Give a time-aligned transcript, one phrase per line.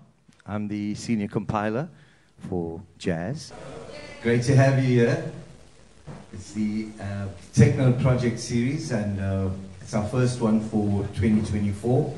[0.46, 1.88] I'm the senior compiler
[2.48, 3.52] for jazz.
[4.22, 5.30] Great to have you here.
[6.32, 9.48] It's the uh, Take Note Project series, and uh,
[9.80, 12.14] it's our first one for 2024.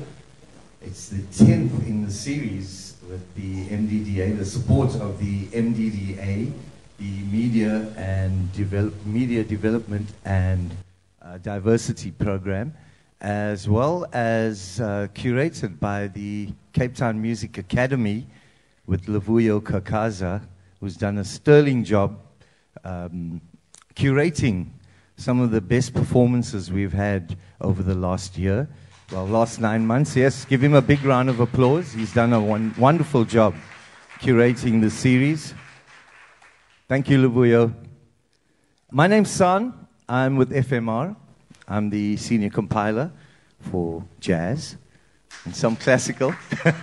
[0.81, 6.51] It's the 10th in the series with the MDDA, the support of the MDDA,
[6.99, 10.69] the Media and Develop, Media Development and
[11.23, 12.71] uh, Diversity Program,
[13.21, 18.27] as well as uh, curated by the Cape Town Music Academy
[18.85, 20.41] with Lavuyo Kakaza,
[20.79, 22.19] who's done a sterling job
[22.83, 23.41] um,
[23.95, 24.67] curating
[25.17, 28.69] some of the best performances we've had over the last year.
[29.11, 30.45] Well, last nine months, yes.
[30.45, 31.93] Give him a big round of applause.
[31.93, 33.55] He's done a one, wonderful job
[34.19, 35.55] curating the series.
[36.87, 37.73] Thank you, Lavuyo.
[38.91, 39.73] My name's Saan.
[40.07, 41.15] I'm with FMR.
[41.67, 43.11] I'm the senior compiler
[43.59, 44.77] for jazz
[45.43, 46.35] and some classical.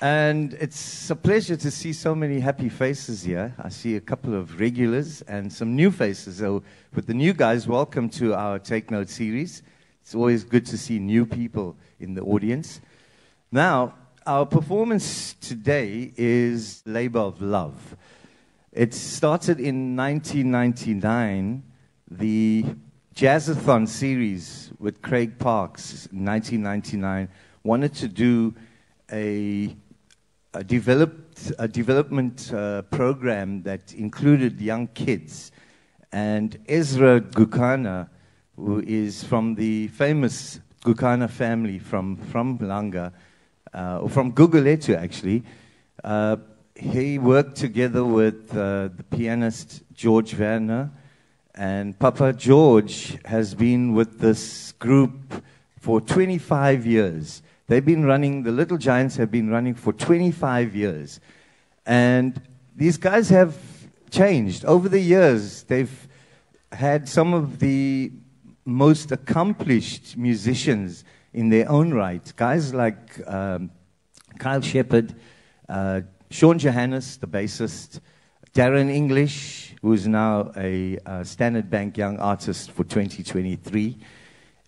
[0.00, 3.52] and it's a pleasure to see so many happy faces here.
[3.58, 6.36] I see a couple of regulars and some new faces.
[6.36, 6.62] So,
[6.94, 9.64] with the new guys, welcome to our Take Note series.
[10.02, 12.80] It's always good to see new people in the audience.
[13.52, 13.94] Now,
[14.26, 17.96] our performance today is Labor of Love.
[18.72, 21.62] It started in 1999,
[22.10, 22.64] the
[23.14, 27.28] Jazzathon series with Craig Parks, 1999,
[27.62, 28.54] wanted to do
[29.12, 29.76] a,
[30.52, 35.52] a, developed, a development uh, program that included young kids.
[36.10, 38.08] And Ezra Ngcukana,
[38.64, 43.12] who is from the famous Ngcukana family from, from Langa,
[43.74, 45.42] uh, or from Guguletu actually,
[46.04, 46.36] uh,
[46.74, 50.90] he worked together with uh, the pianist George Werner,
[51.54, 55.42] and Papa George has been with this group
[55.78, 57.42] for 25 years.
[57.66, 61.20] They've been running, the Little Giants have been running for 25 years.
[61.84, 62.40] And
[62.74, 63.56] these guys have
[64.10, 64.64] changed.
[64.64, 66.08] Over the years, they've
[66.72, 68.12] had some of the
[68.64, 72.32] most accomplished musicians in their own right.
[72.36, 73.70] Guys like um,
[74.38, 75.14] Kyle Shepherd,
[75.68, 78.00] uh, Sean Johannes, the bassist,
[78.54, 83.98] Darren English, who is now a uh, Standard Bank Young Artist for 2023.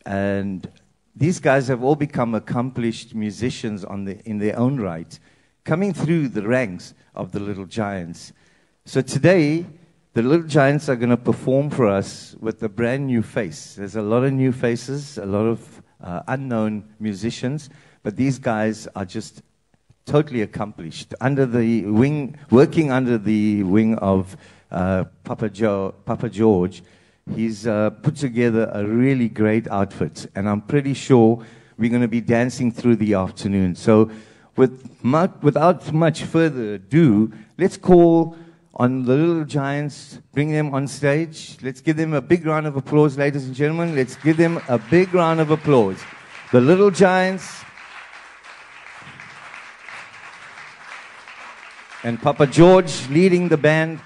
[0.06, 0.68] And
[1.14, 5.18] these guys have all become accomplished musicians the, in their own right,
[5.64, 8.32] coming through the ranks of the Little Giants.
[8.84, 9.66] So today,
[10.14, 13.74] the Little Giants are going to perform for us with a brand new face.
[13.74, 17.68] There's a lot of new faces, a lot of uh, unknown musicians,
[18.04, 19.42] but these guys are just
[20.06, 21.14] totally accomplished.
[21.20, 24.36] Under the wing, working under the wing of
[24.70, 26.84] uh, Papa, Joe, Papa George,
[27.34, 31.44] he's uh, put together a really great outfit, and I'm pretty sure
[31.76, 33.74] we're going to be dancing through the afternoon.
[33.74, 34.12] So,
[34.54, 38.36] with much, without much further ado, let's call
[38.76, 41.56] on the Little Giants, bring them on stage.
[41.62, 43.94] Let's give them a big round of applause, ladies and gentlemen.
[43.94, 46.02] Let's give them a big round of applause.
[46.50, 47.62] The Little Giants.
[52.02, 54.00] And Papa George leading the band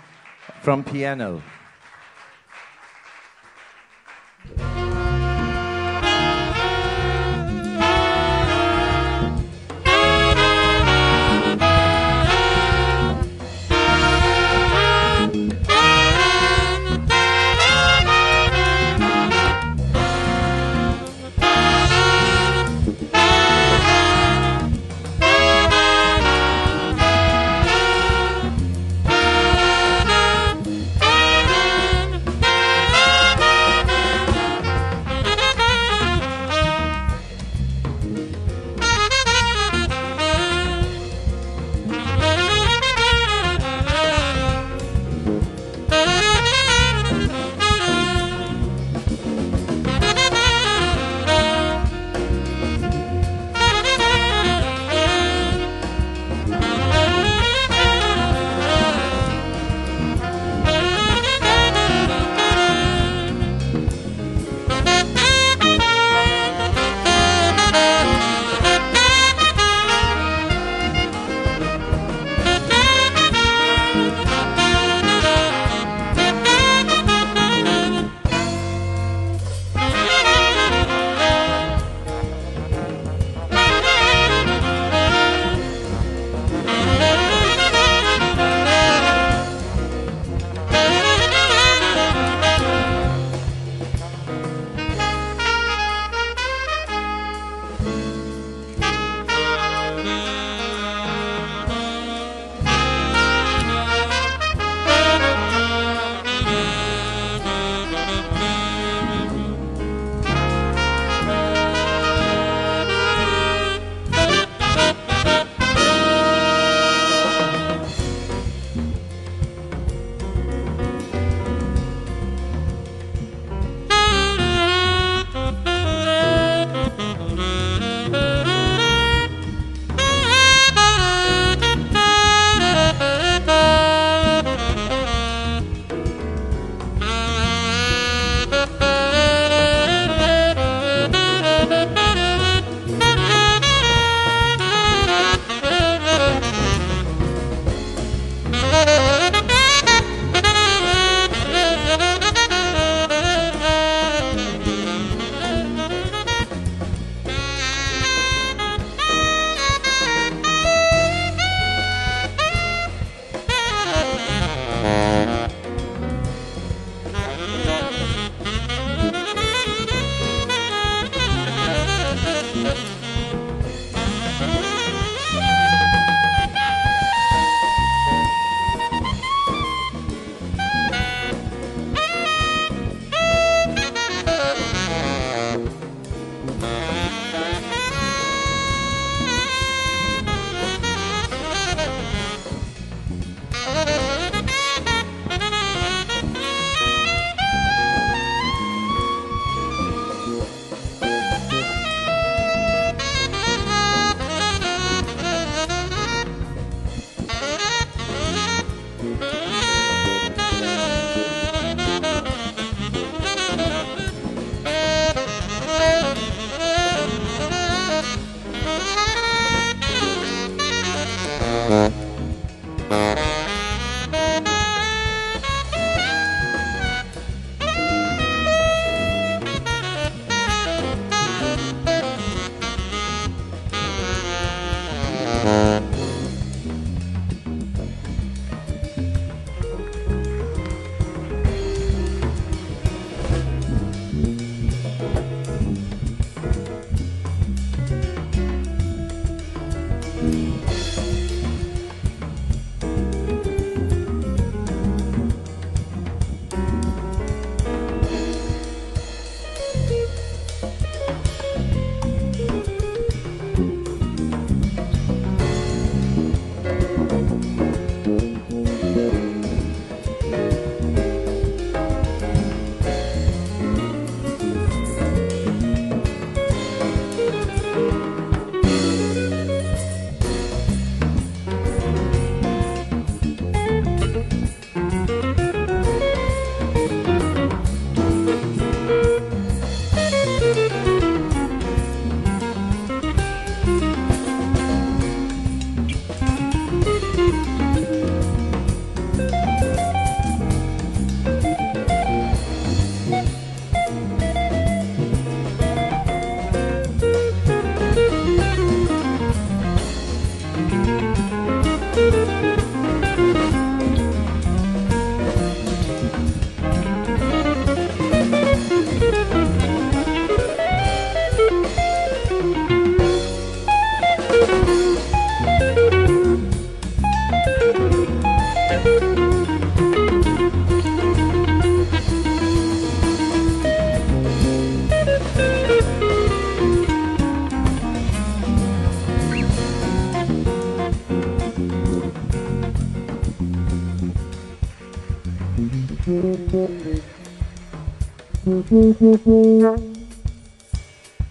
[0.63, 1.43] from piano.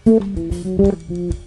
[0.07, 1.46] Thank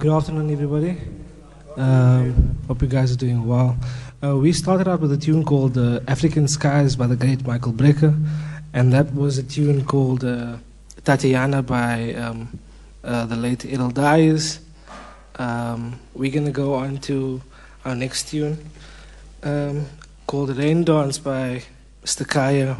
[0.00, 0.96] good afternoon, everybody.
[1.76, 3.76] Um, hope you guys are doing well.
[4.24, 7.74] Uh, we started out with a tune called uh, African Skies by the great Michael
[7.74, 8.18] Brecker,
[8.72, 10.56] and that was a tune called uh,
[11.04, 12.58] Tatiana by um,
[13.04, 14.60] uh, the late Errol Dyers.
[15.36, 17.42] Um, we're going to go on to
[17.84, 18.56] our next tune
[19.42, 19.84] um,
[20.26, 21.62] called Rain Dance by
[22.02, 22.26] Mr.
[22.26, 22.78] Kaya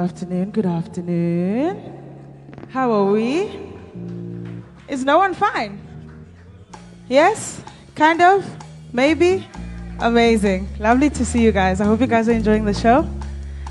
[0.00, 0.50] afternoon.
[0.50, 1.76] Good afternoon.
[2.70, 3.50] How are we?
[4.88, 5.78] Is no one fine?
[7.06, 7.62] Yes?
[7.94, 8.48] Kind of?
[8.94, 9.46] Maybe?
[9.98, 10.68] Amazing.
[10.78, 11.82] Lovely to see you guys.
[11.82, 13.06] I hope you guys are enjoying the show.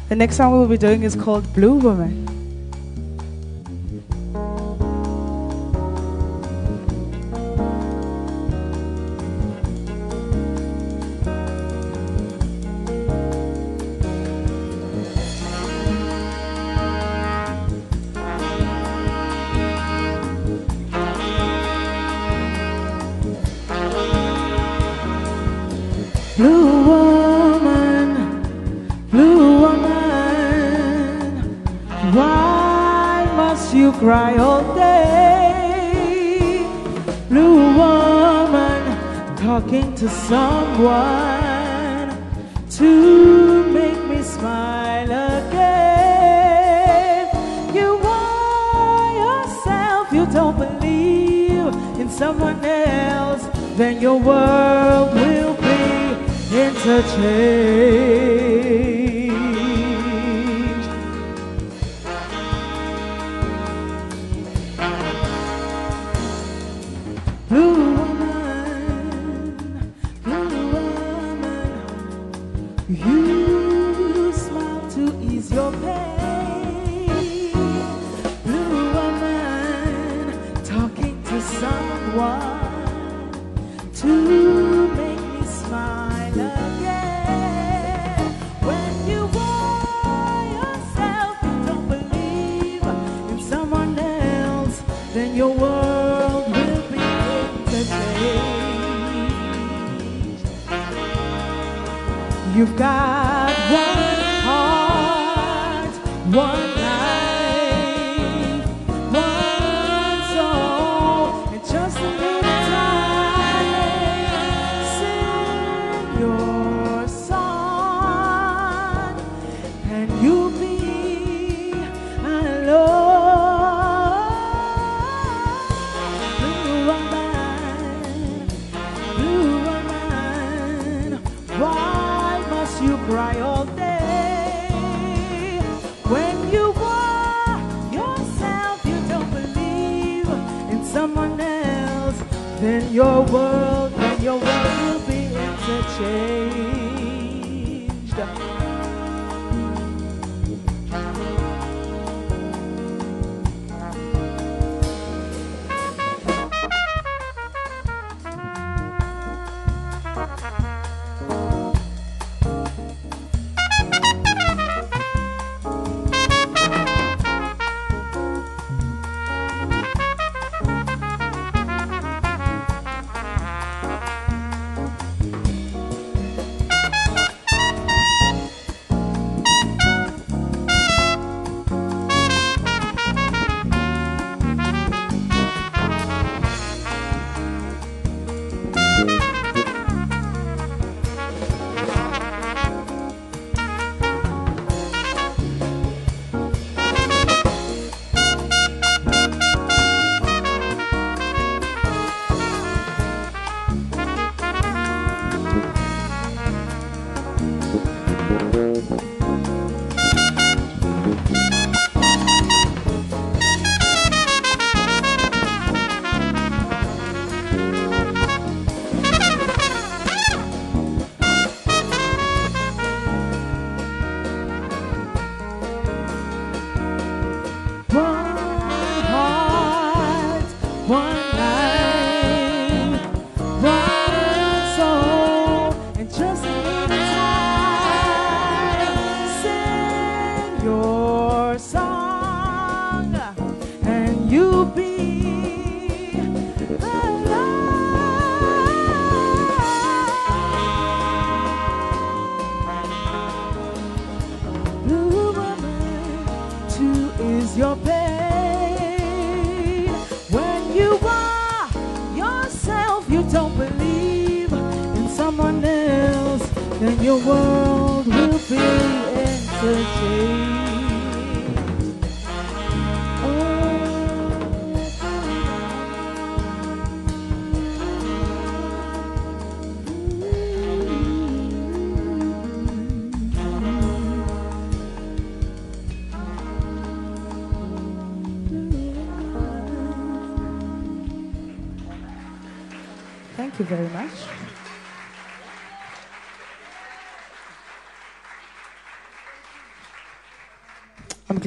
[0.09, 2.28] The next song we'll be doing is called Blue Woman.
[33.99, 36.63] cry all day.
[37.27, 38.81] Blue woman
[39.35, 42.09] talking to someone
[42.69, 47.27] to make me smile again.
[47.75, 51.67] You are yourself, you don't believe
[51.99, 56.15] in someone else, then your world will be
[56.57, 58.88] interchanged.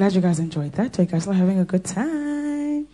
[0.02, 0.98] Glad you guys enjoyed that.
[0.98, 2.88] Are you guys are having a good time?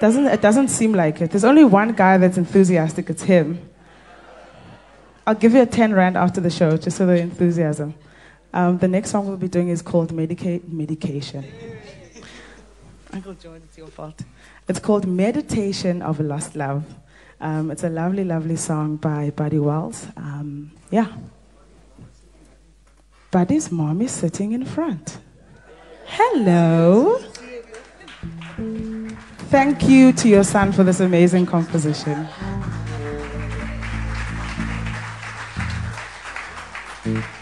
[0.00, 1.30] Doesn't it doesn't seem like it.
[1.30, 3.58] There's only one guy that's enthusiastic, it's him.
[5.26, 7.94] I'll give you a 10 rand after the show, just for the enthusiasm.
[8.52, 11.42] Um, the next song we'll be doing is called Medicate Medication.
[13.10, 14.20] Uncle George, it's your fault.
[14.68, 16.84] It's called Meditation of a Lost Love.
[17.40, 20.06] Um, it's a lovely, lovely song by Buddy Wells.
[20.18, 21.06] Um, yeah.
[23.30, 25.16] Buddy's mom is sitting in front.
[26.06, 27.18] Hello.
[29.50, 32.28] Thank you to your son for this amazing composition.
[37.04, 37.41] leaves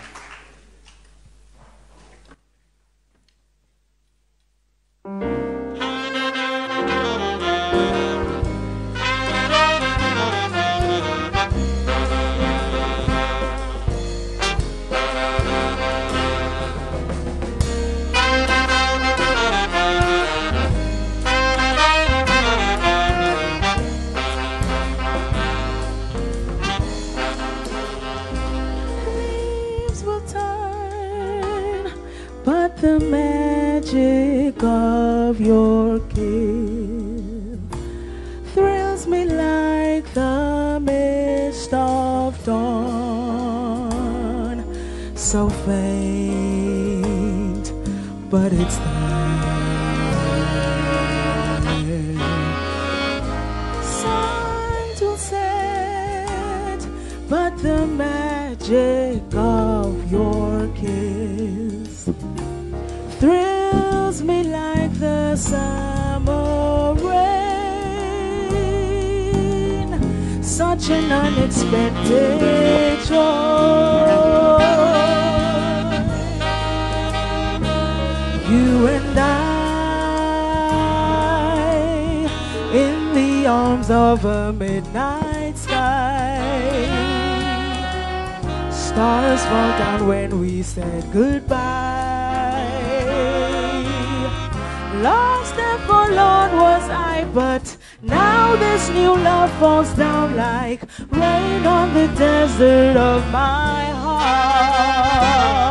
[45.66, 47.02] faint,
[48.30, 49.10] but it's there.
[53.82, 56.80] Sun will set,
[57.28, 62.08] but the magic of your kiss
[63.18, 67.20] thrills me like the summer rain.
[70.42, 74.49] Such an unexpected joy.
[83.90, 86.38] Of a midnight sky.
[88.70, 92.70] Stars fall down when we said goodbye.
[95.03, 101.92] Lost and forlorn was I, but now this new love falls down like rain on
[101.94, 105.69] the desert of my heart.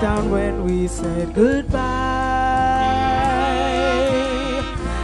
[0.00, 1.78] Down when we said goodbye.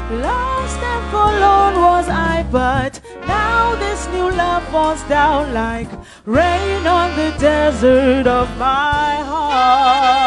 [0.09, 5.88] Lost and forlorn was I, but now this new love falls down like
[6.26, 10.24] rain on the desert of my heart.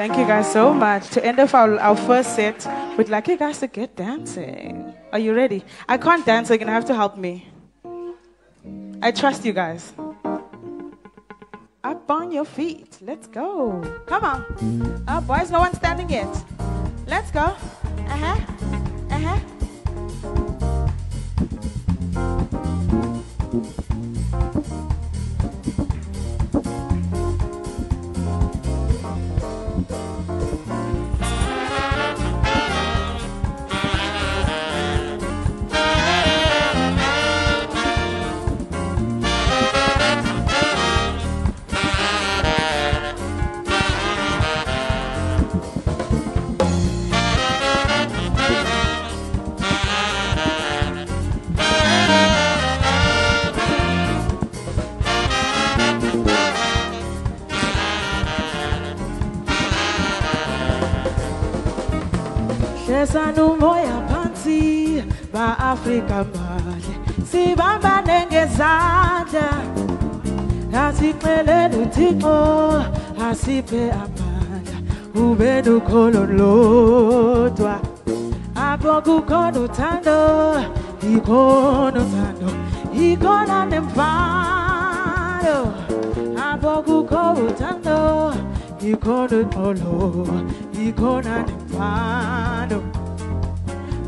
[0.00, 1.10] Thank you guys so much.
[1.10, 4.94] To end off our, our first set, we'd like you guys to get dancing.
[5.12, 5.62] Are you ready?
[5.86, 7.46] I can't dance, so you're gonna have to help me.
[9.02, 9.92] I trust you guys.
[11.84, 12.96] Up on your feet.
[13.02, 13.82] Let's go.
[14.06, 15.04] Come on.
[15.06, 16.34] Oh, boys, no one's standing yet.
[17.06, 17.40] Let's go.
[17.42, 18.49] Uh huh.
[72.10, 72.84] Uthixo
[73.28, 74.78] asiphe amandla
[75.14, 77.74] ube nukholo lodwa
[78.54, 80.18] apho kukhona uthando
[81.12, 82.48] ikhona uthando
[83.06, 85.56] ikhona nemfano
[86.48, 87.98] apho kukho uthando
[88.90, 89.94] ikhona uxolo
[90.86, 92.78] ikhona nemfano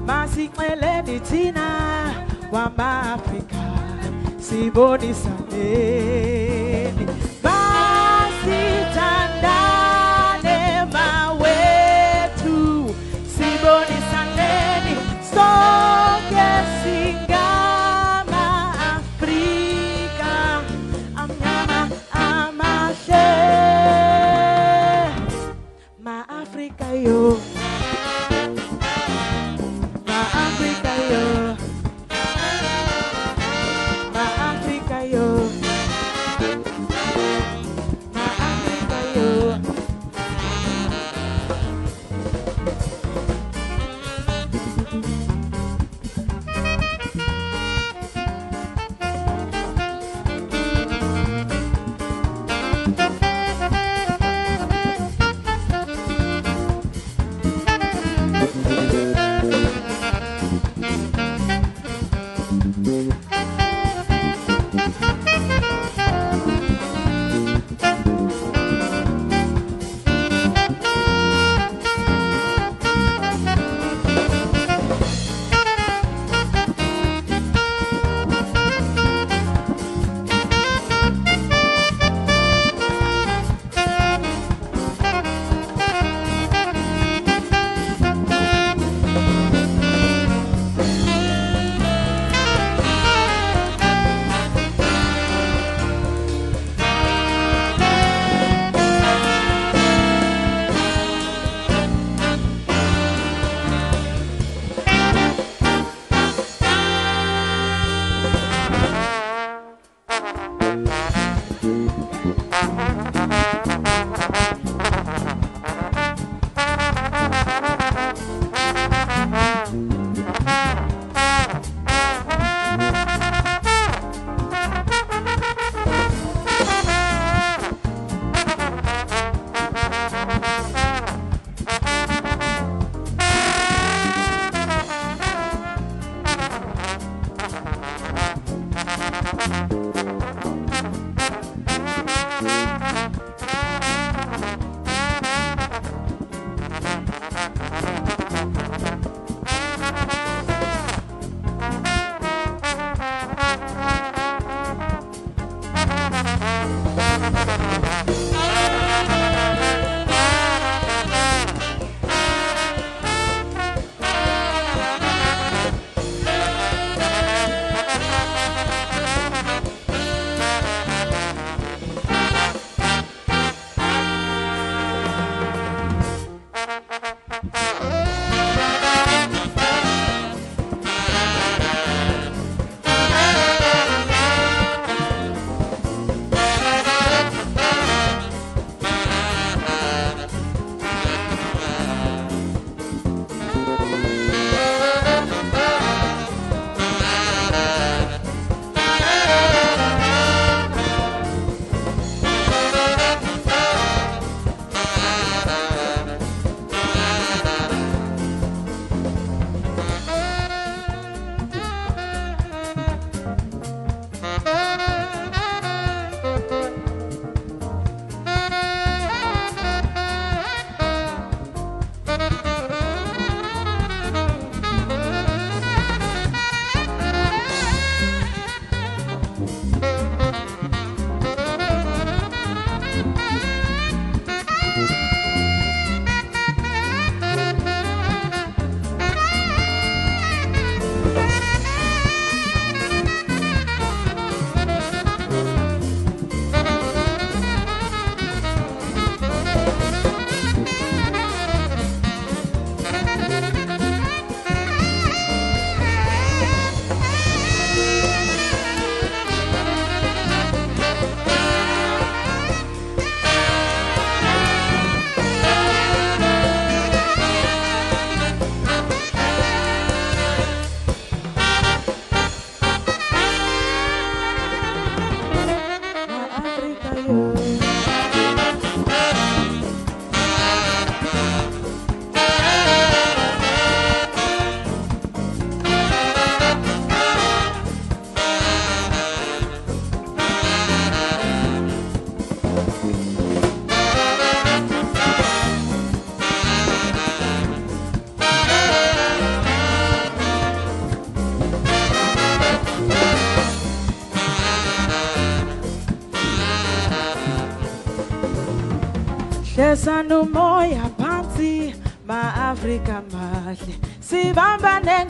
[0.06, 1.66] masixeleni thina
[2.50, 3.62] kwama-afrika
[4.38, 6.41] sibonisaneni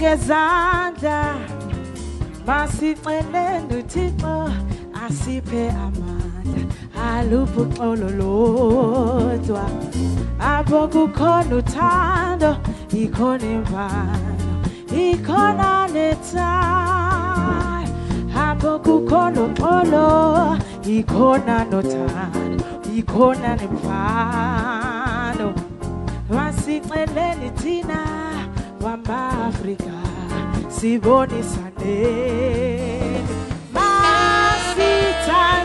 [0.02, 1.18] ngezandla.
[2.46, 4.34] Masiceleni uthixo
[5.04, 6.62] asiphe amandla.
[7.08, 9.64] Aluphi uxolo lodwa.
[10.52, 12.50] Apho kukhona uthando
[13.02, 14.52] ikhona imvano
[15.04, 17.92] ikhona nethando.
[18.46, 20.06] Apho kukhona uxolo
[20.96, 22.64] ikhona nothando
[22.98, 25.48] ikhona nemvano
[26.34, 28.00] masiceleni thina
[28.82, 29.81] wama-afrika
[30.82, 31.98] sibonisane
[33.74, 35.61] masithandane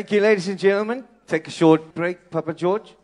[0.00, 1.04] Thank you, ladies and gentlemen.
[1.26, 2.94] Take a short break, Papa George.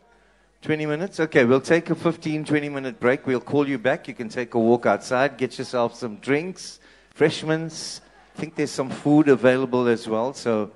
[0.63, 1.19] 20 minutes?
[1.19, 3.27] Okay, we'll take a 15, 20 minute break.
[3.27, 4.07] We'll call you back.
[4.07, 6.79] You can take a walk outside, get yourself some drinks,
[7.15, 8.01] freshmans.
[8.35, 10.33] I think there's some food available as well.
[10.33, 10.71] So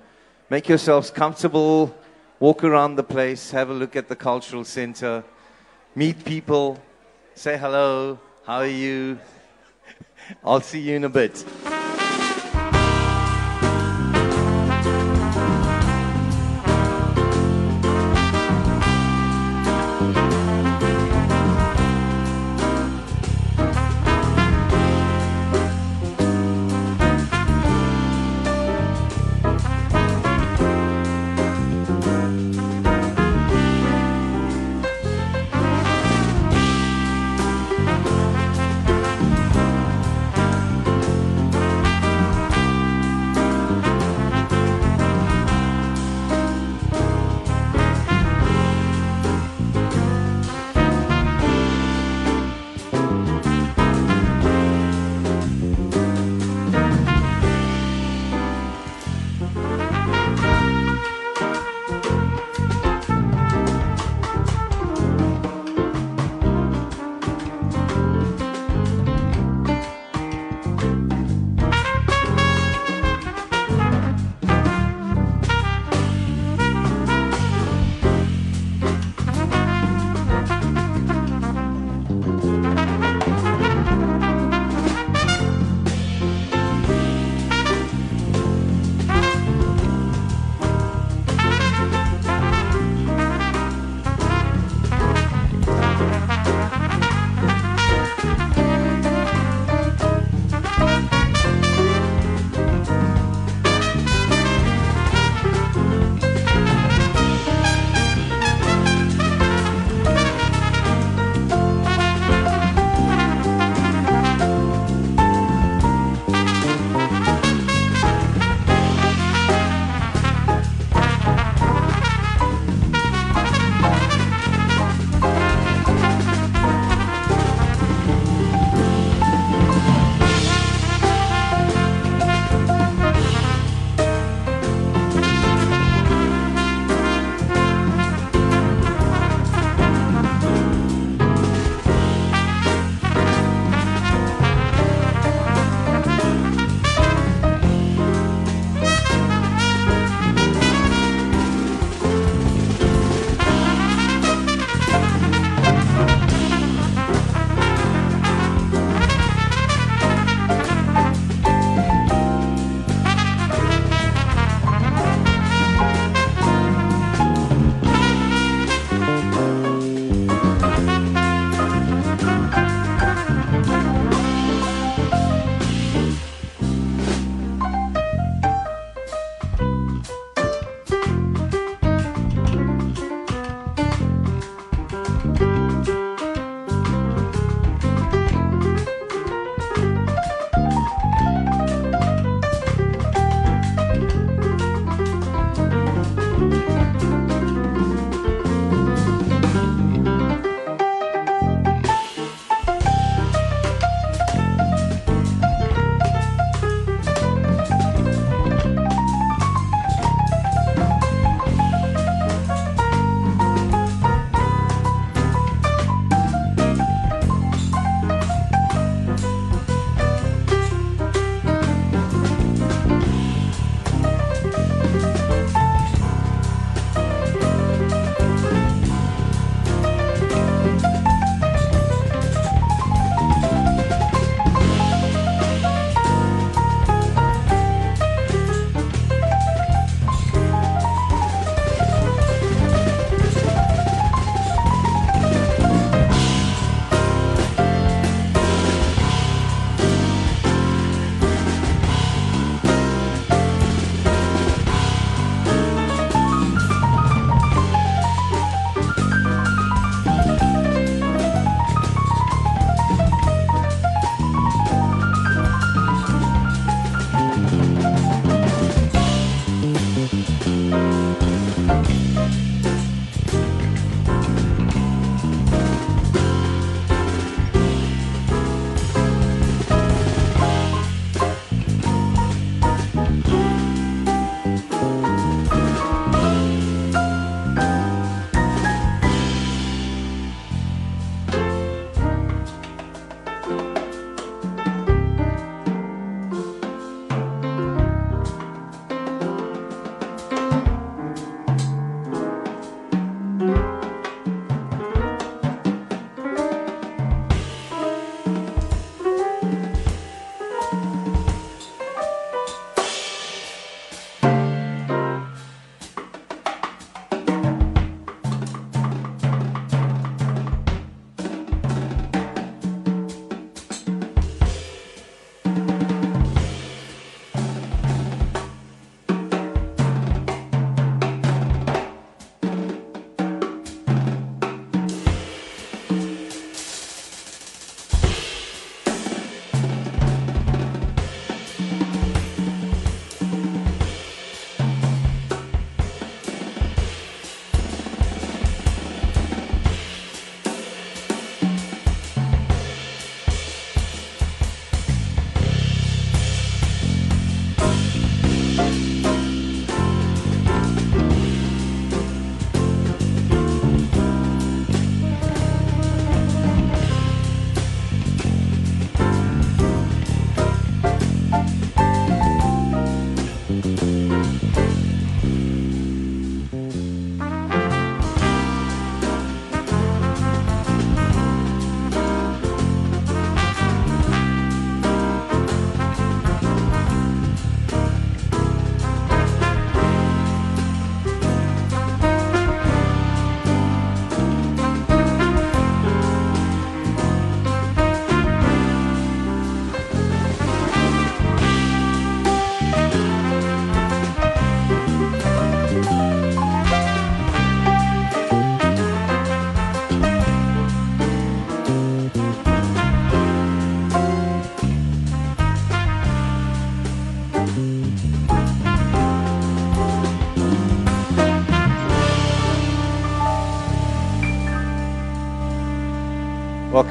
[0.51, 1.91] make yourselves comfortable,
[2.39, 5.23] walk around the place, have a look at the cultural center,
[5.95, 6.79] meet people,
[7.33, 9.17] say hello, how are you?
[10.43, 11.43] I'll see you in a bit.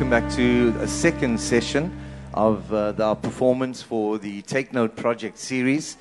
[0.00, 1.94] Welcome back to a second session
[2.32, 5.98] of uh, our performance for the Take Note Project series.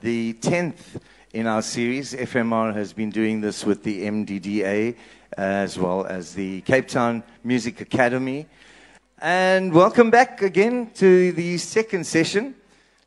[0.00, 0.98] The 10th
[1.34, 2.14] in our series.
[2.14, 4.96] FMR has been doing this with the MDDA
[5.36, 8.46] as well as the Cape Town Music Academy.
[9.18, 12.54] And welcome back again to the second session.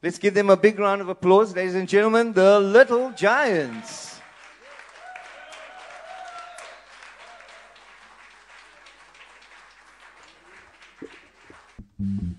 [0.04, 4.07] Let's give them a big round of applause, ladies and gentlemen, the Little Giants.
[12.02, 12.37] Mm-hmm.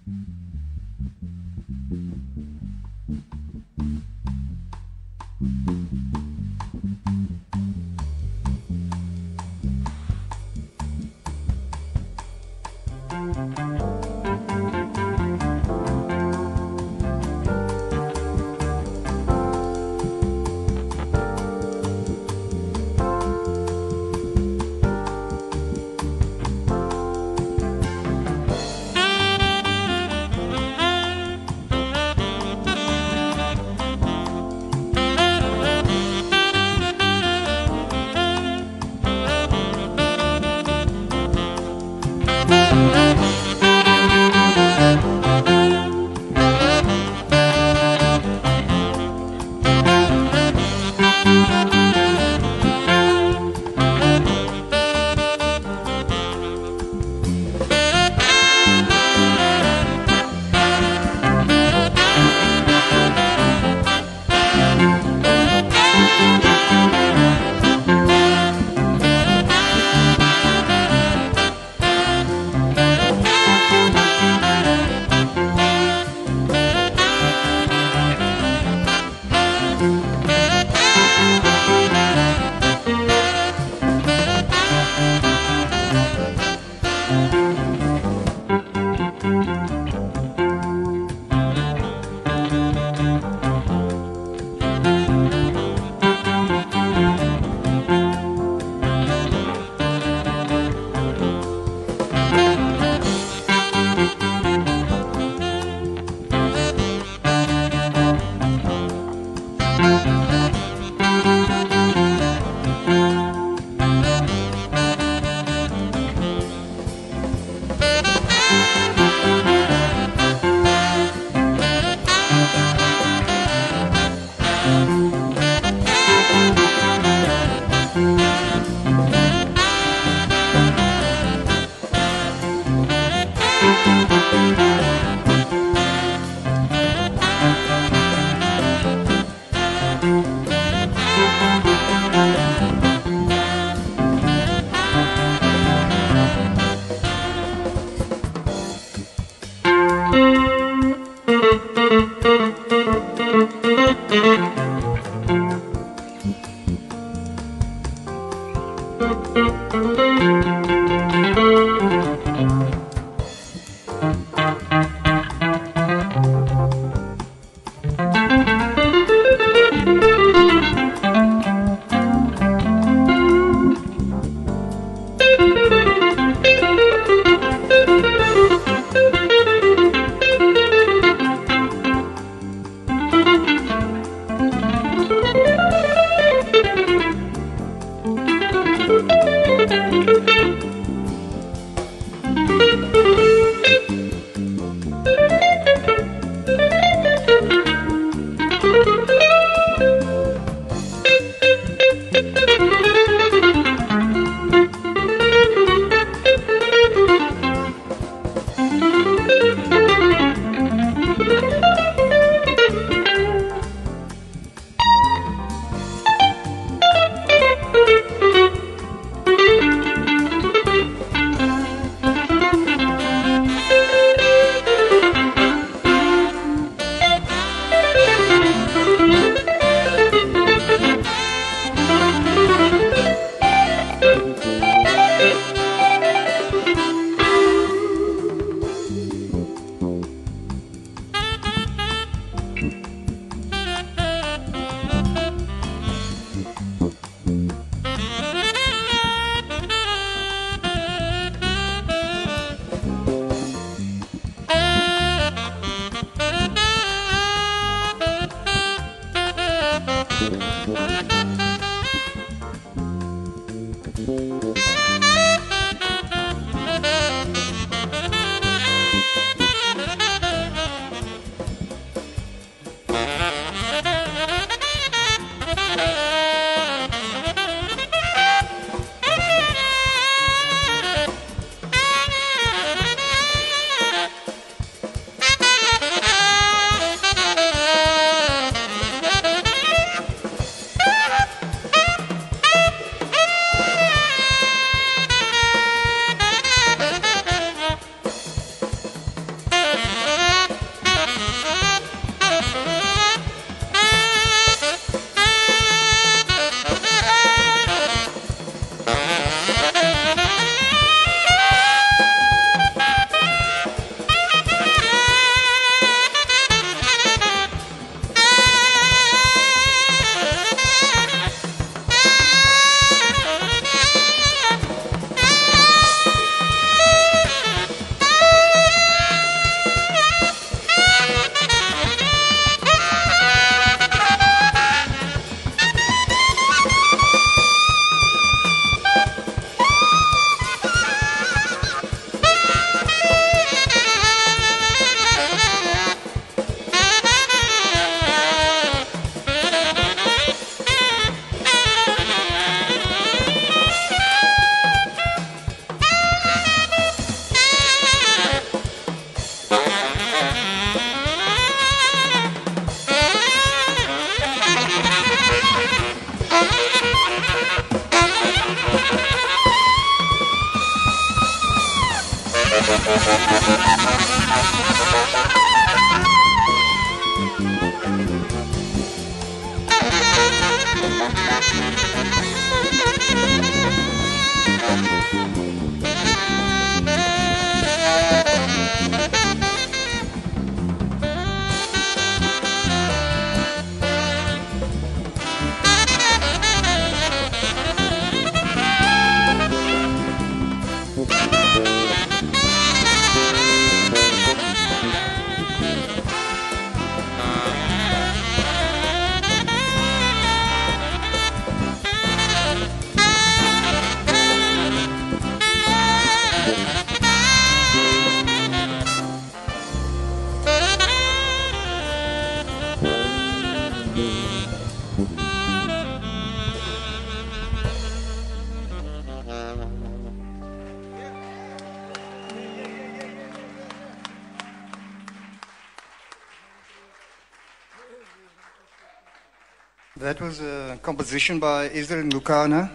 [440.09, 442.71] That was a composition by Ezra Ngcukana,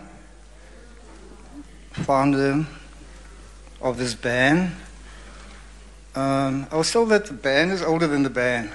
[2.05, 2.63] founder
[3.81, 4.69] of this band.
[6.13, 8.69] Um, I was told that the band is older than the band.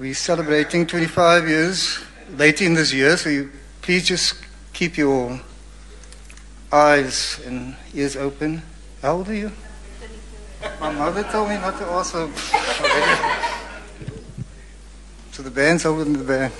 [0.00, 1.98] We're celebrating 25 years
[2.34, 4.36] later in this year, so you, please just
[4.72, 5.38] keep your
[6.72, 8.62] eyes and ears open.
[9.02, 9.52] How old are you?
[10.80, 12.04] My mother told me not to her.
[15.32, 16.54] so the band's older than the band.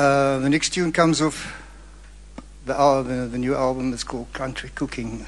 [0.00, 1.62] Uh, the next tune comes off
[2.64, 2.72] the,
[3.02, 3.92] the, the new album.
[3.92, 5.26] It's called Country Cooking.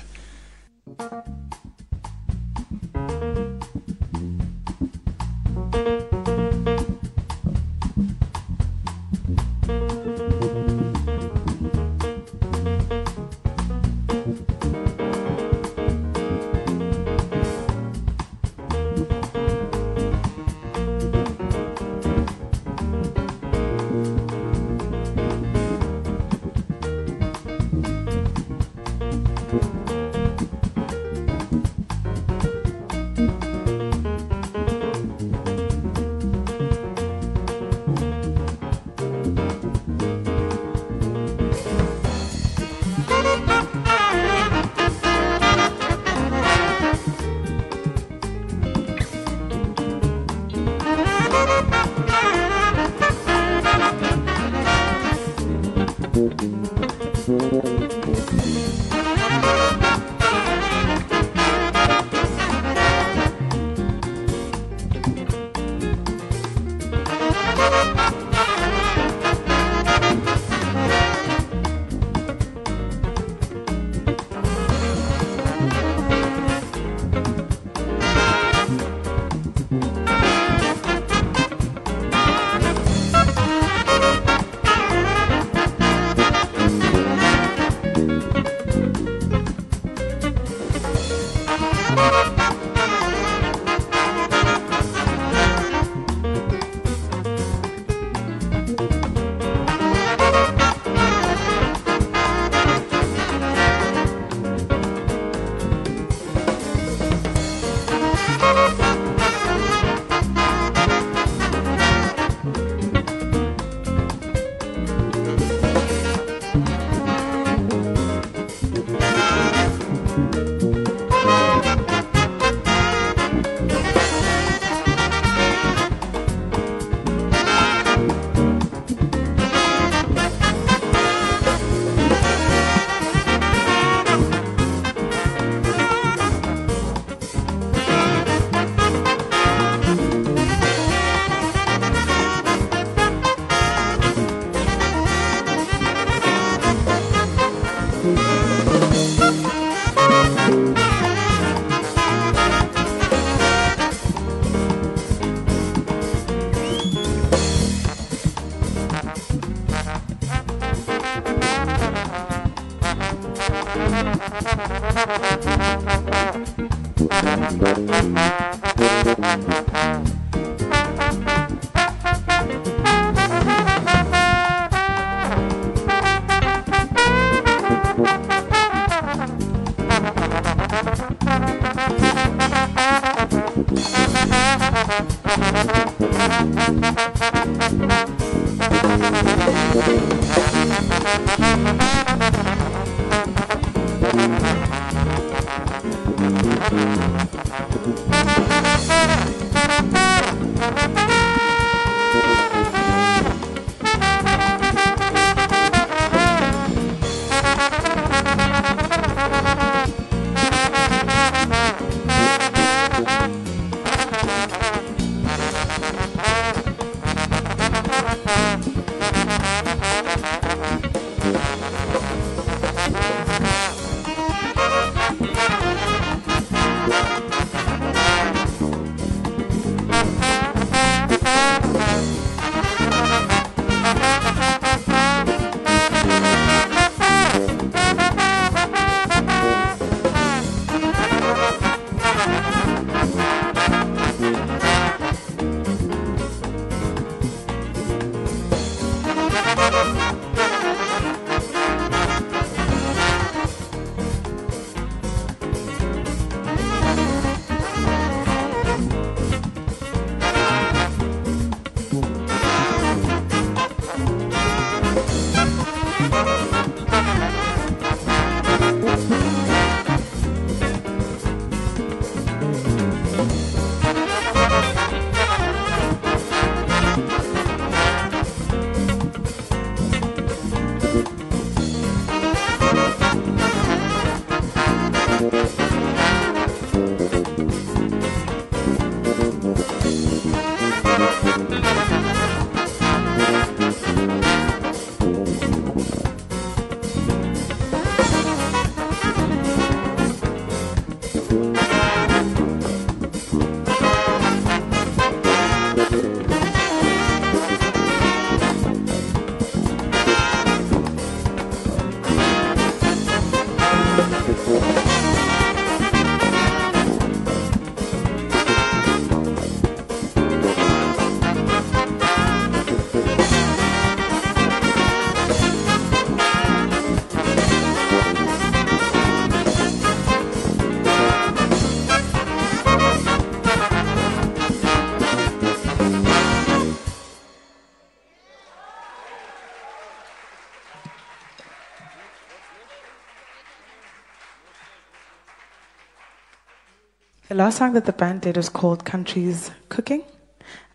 [347.33, 350.05] The last song that the band did was called Countries Cooking.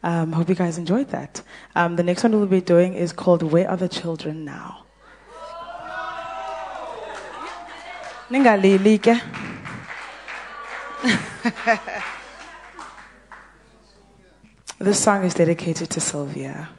[0.01, 1.43] Um, hope you guys enjoyed that.
[1.76, 4.86] Um, the next one we'll be doing is called Where Are the Children Now?
[8.97, 9.22] Ke?
[14.80, 16.70] This song is dedicated to Sylvia.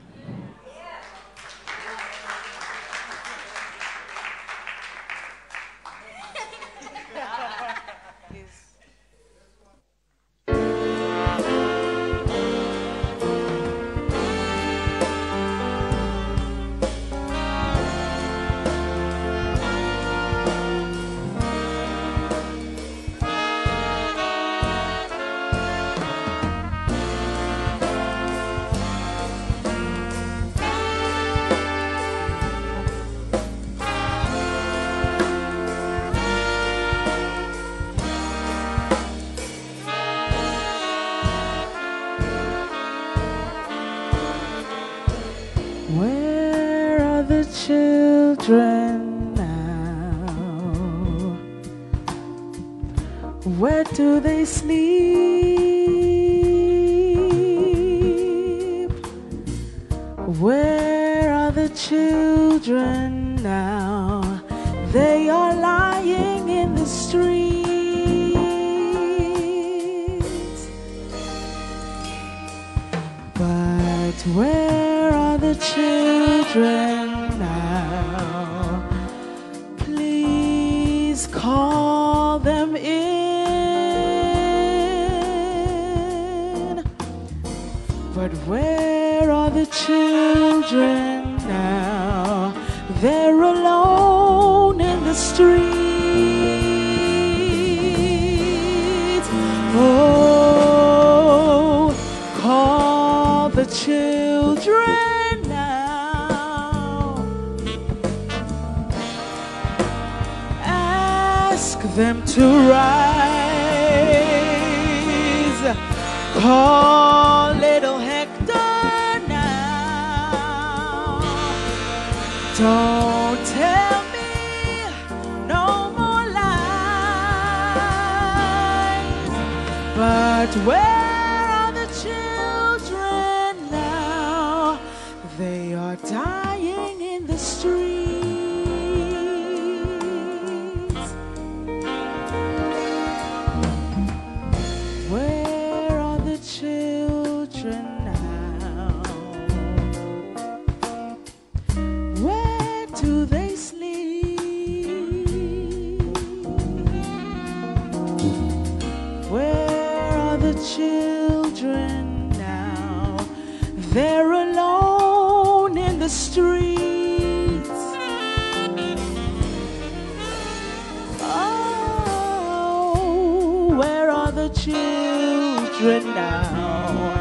[173.68, 177.14] Where are the children now?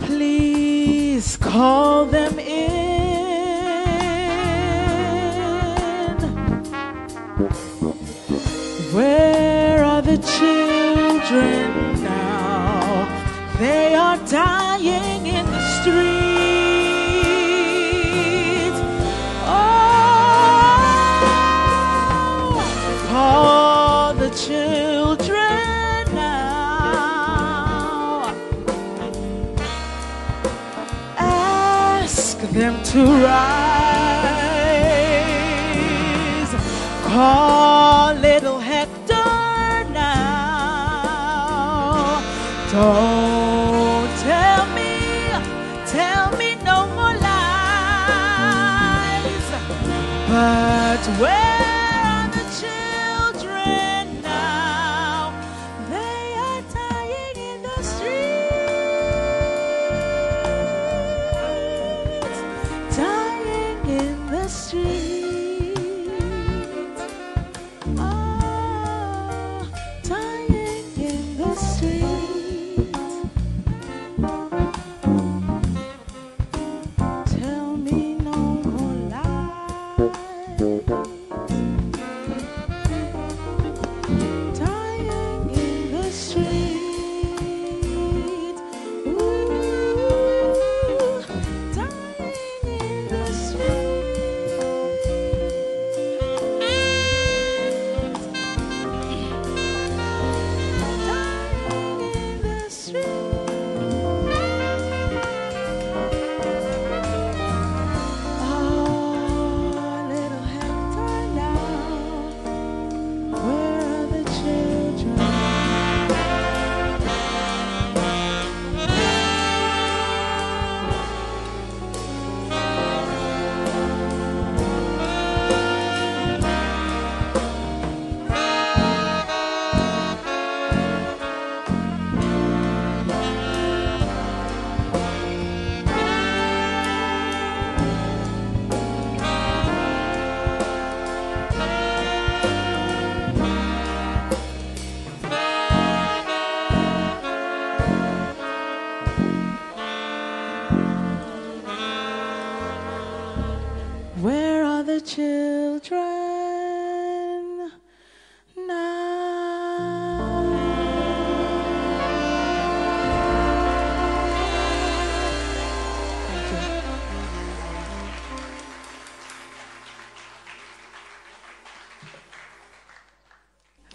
[0.00, 2.96] Please call them in.
[8.92, 13.56] Where are the children now?
[13.58, 16.15] They are dying in the streets.
[32.96, 33.36] To rise.
[37.04, 37.55] Call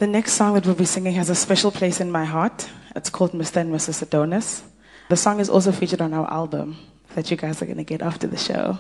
[0.02, 2.68] The next song that we'll be singing has a special place in my heart.
[2.96, 3.58] It's called Mr.
[3.58, 4.02] and Mrs.
[4.02, 4.64] Adonis.
[5.10, 6.76] The song is also featured on our album
[7.14, 8.80] that you guys are going to get after the show.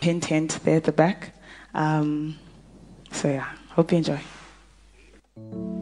[0.00, 1.36] Hint, hint, there at the back.
[1.72, 2.40] Um,
[3.12, 5.75] so, yeah, hope you enjoy.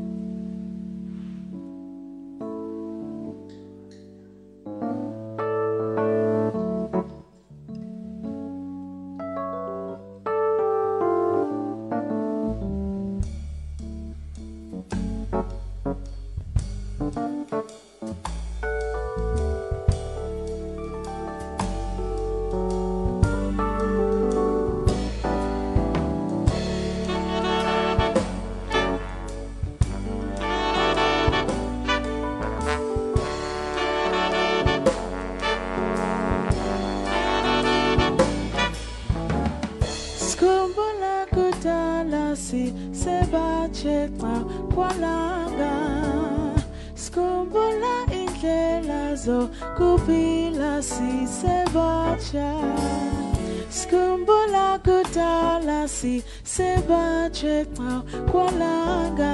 [56.04, 59.33] Si seba chetra kwalanga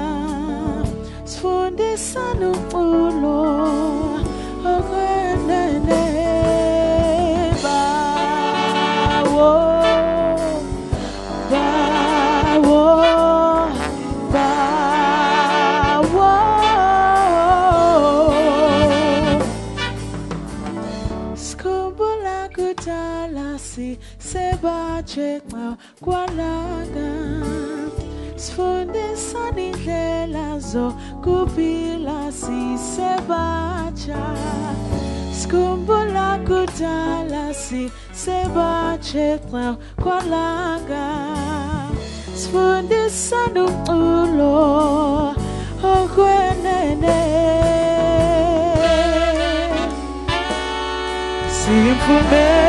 [39.51, 41.05] chekma kwalanga
[42.35, 44.55] Sfundisa nukulo
[45.83, 47.17] okwenene
[51.59, 52.60] Simfumeni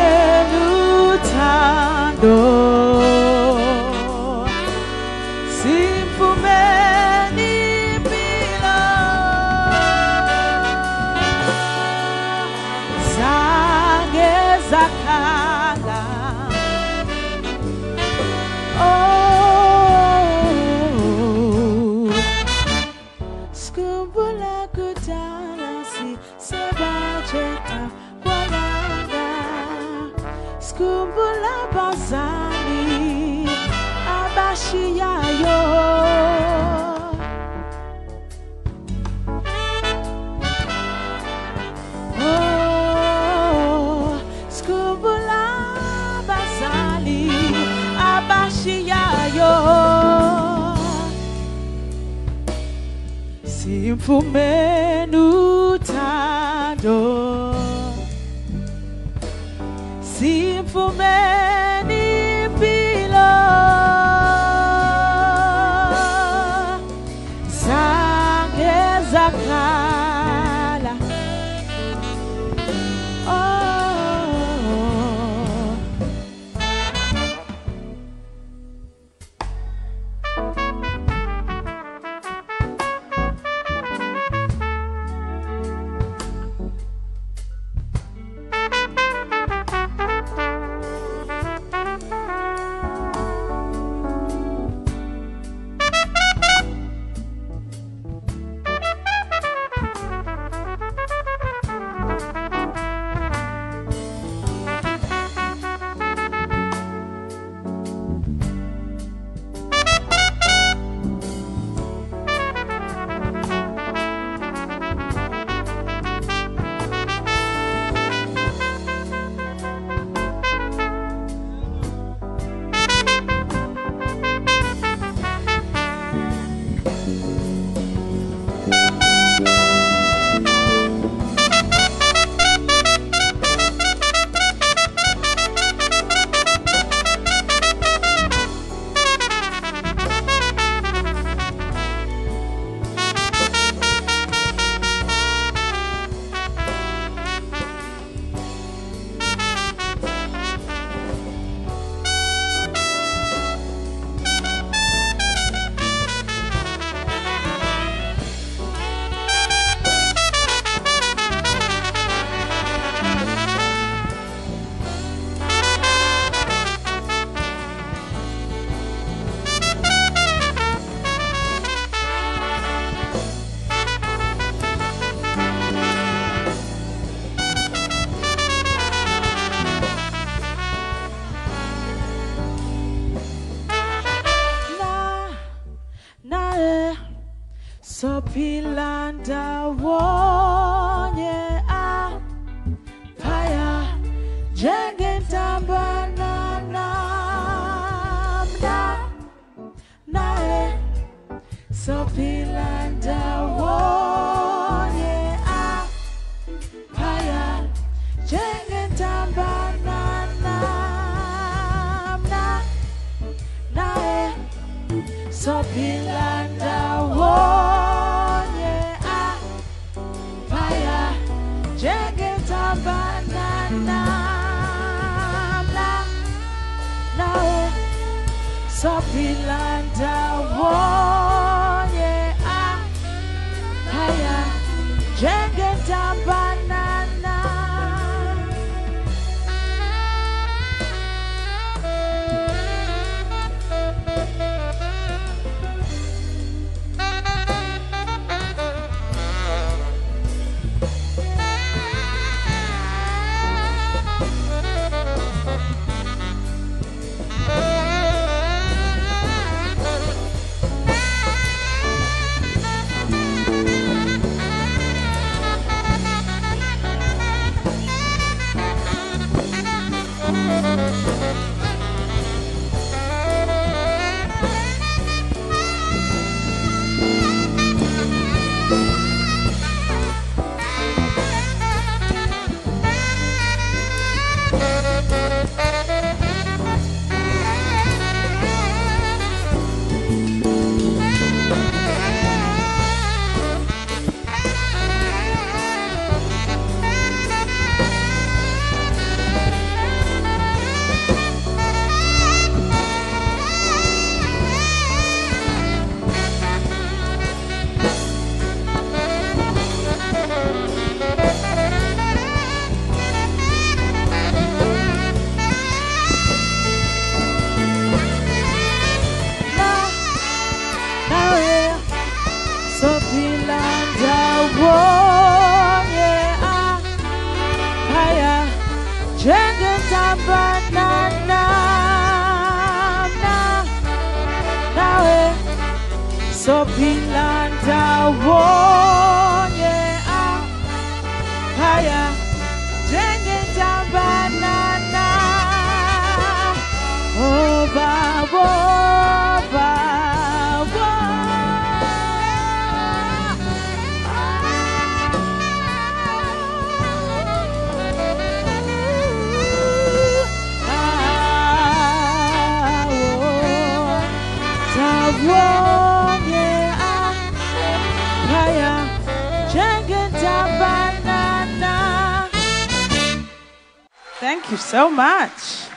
[374.73, 375.69] so much.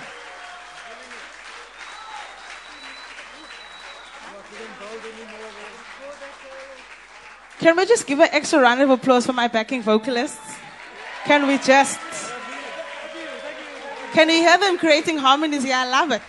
[7.60, 10.56] Can we just give an extra round of applause for my backing vocalists?
[11.26, 12.00] Can we just?
[14.14, 15.76] Can you hear them creating harmonies here?
[15.76, 16.22] I love it.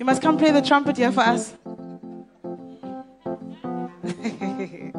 [0.00, 1.54] You must come play the trumpet here for us.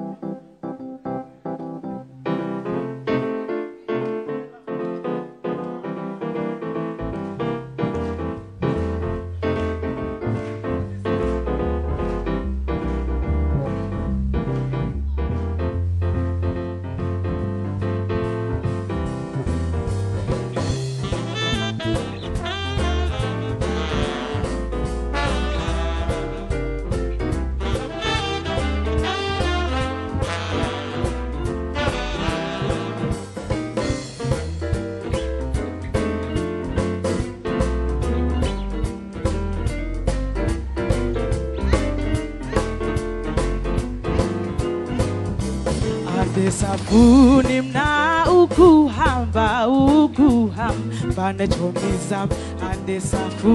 [46.93, 51.33] unimna ukuhamba ukuhamba.
[51.37, 52.27] Netomiza
[52.71, 53.47] andesafu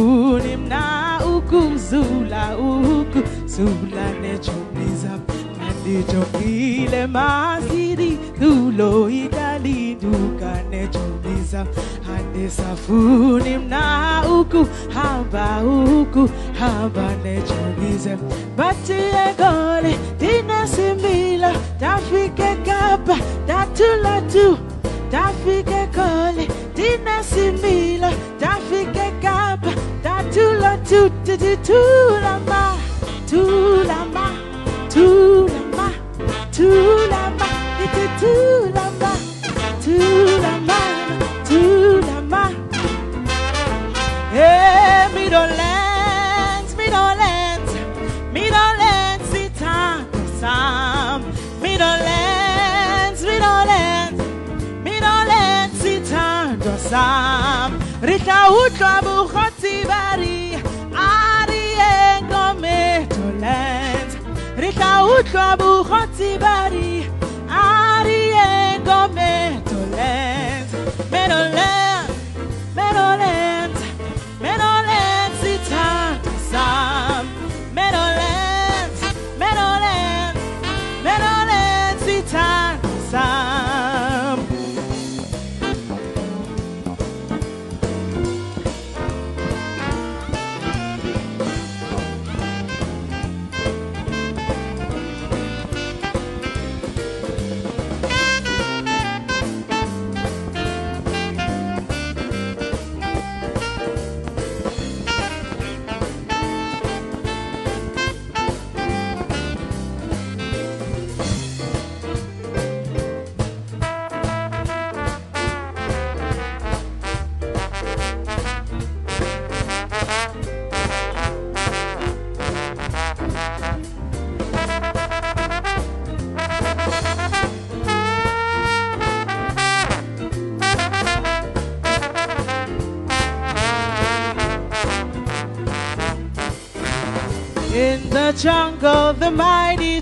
[0.44, 5.10] nimna ukuzula ukuzula netomiza
[5.68, 11.66] andijongile maziri tulo igalinduka netomiza
[12.16, 12.92] andesafu
[13.44, 18.16] nimna ukuhamba ukuhamba netomiza
[18.56, 22.47] batiyegole dinasimbila tafike
[23.78, 24.58] datula tu
[25.10, 28.10] Tafike kole dinasimila
[28.40, 29.70] Tafike kapa
[30.02, 31.10] datula tu
[58.48, 60.56] Rika utlwa bukgotsi bari
[60.96, 61.64] Ari
[63.08, 64.10] to land
[64.56, 67.04] Rika utlwa bukgotsi bari
[67.50, 71.77] Ari engome to land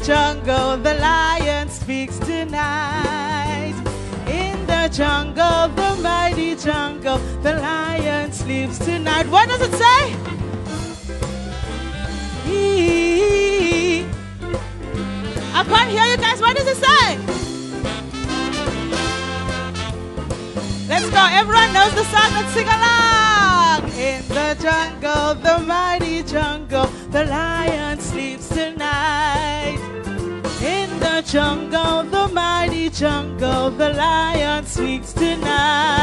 [0.07, 3.75] jungle, the lion speaks tonight.
[4.29, 9.27] In the jungle, the mighty jungle, the lion sleeps tonight.
[9.27, 10.15] What does it say?
[15.59, 16.41] I can't hear you guys.
[16.41, 17.19] What does it say?
[20.89, 21.27] Let's go.
[21.41, 22.31] Everyone knows the song.
[22.37, 23.91] Let's sing along.
[23.99, 26.06] In the jungle, the mighty
[32.99, 35.96] jungle, the lion sleeps tonight.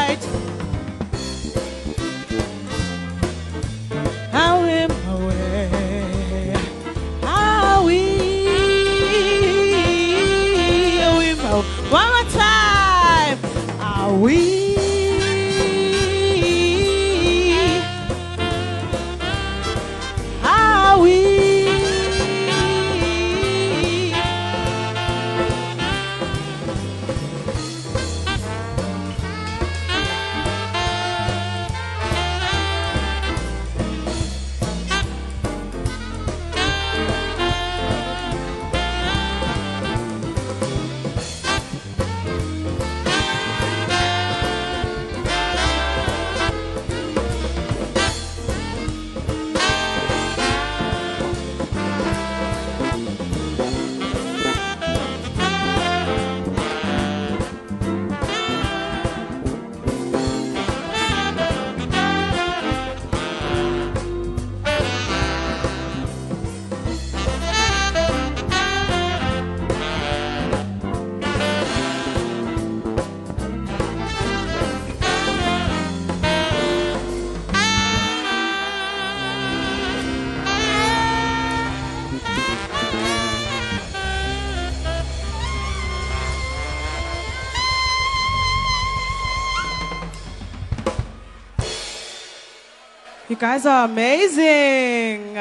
[93.44, 95.38] Guys are amazing.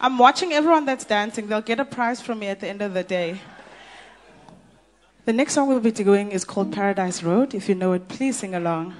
[0.00, 1.48] I'm watching everyone that's dancing.
[1.48, 3.40] They'll get a prize from me at the end of the day.
[5.24, 7.54] The next song we'll be doing is called Paradise Road.
[7.56, 8.94] If you know it, please sing along.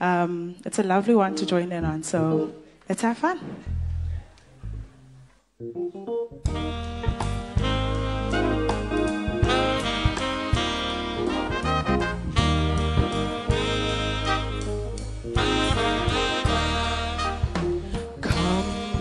[0.00, 2.52] Um, it's a lovely one to join in on, so
[2.88, 3.38] let's have fun.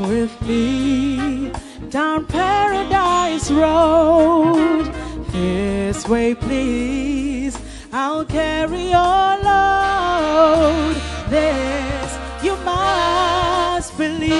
[0.08, 1.52] With me
[1.90, 4.86] down Paradise Road.
[5.32, 7.60] This way, please.
[7.92, 10.96] I'll carry your load.
[11.30, 14.38] This you must believe.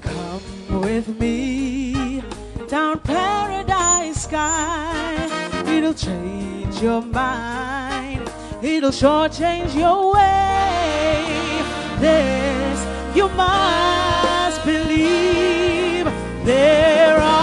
[0.00, 2.22] Come with me
[2.68, 5.28] down Paradise Sky.
[5.66, 8.30] It'll change your mind.
[8.62, 11.62] It'll sure change your way.
[12.00, 12.57] This
[13.18, 16.06] you must believe.
[16.44, 17.37] There are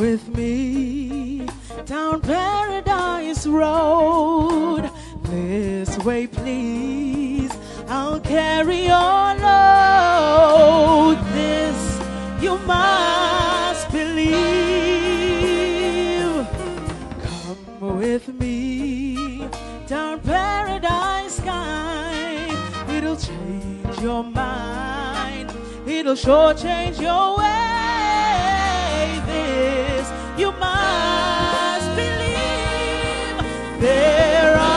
[0.00, 1.46] with me
[1.84, 4.90] down Paradise Road.
[5.24, 7.52] This way, please.
[7.86, 11.18] I'll carry your load.
[11.34, 12.00] This
[12.40, 14.30] you must believe.
[17.22, 19.46] Come with me
[19.86, 22.48] down Paradise Sky.
[22.88, 25.52] It'll change your mind.
[25.86, 27.89] It'll sure change your way.
[30.40, 33.36] You must believe.
[33.78, 34.69] There are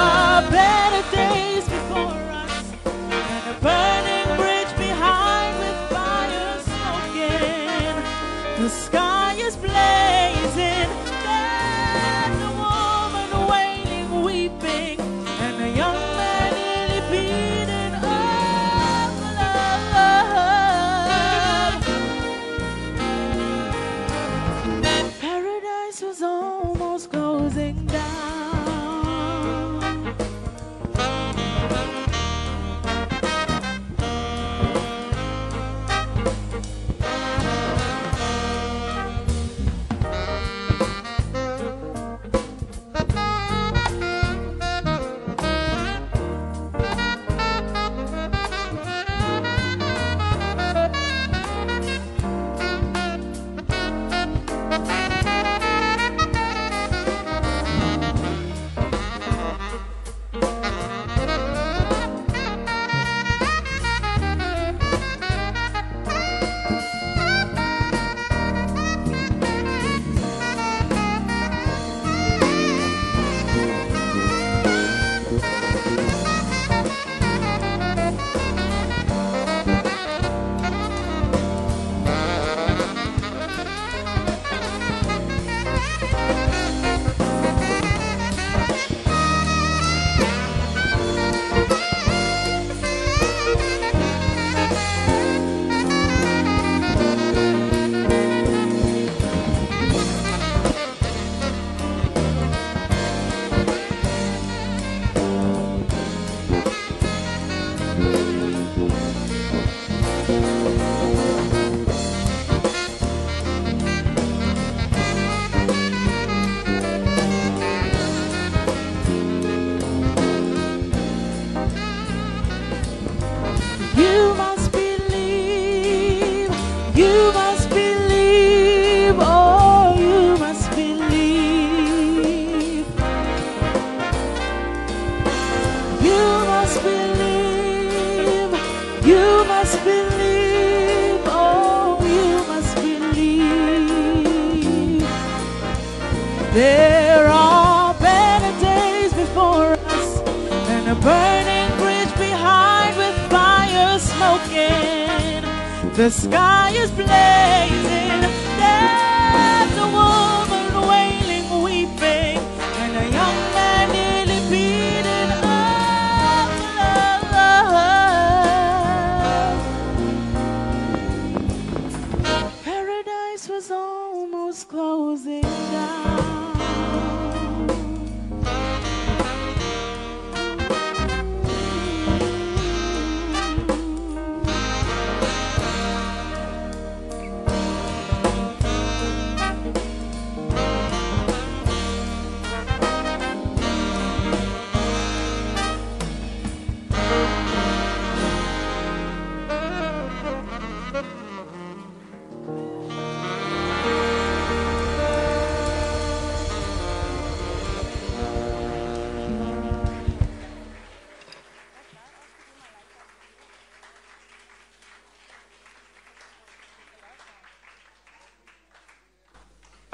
[156.04, 156.63] The sky